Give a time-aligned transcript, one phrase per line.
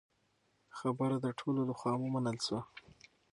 [0.77, 2.61] خبره د ټولو له خوا ومنل شوه.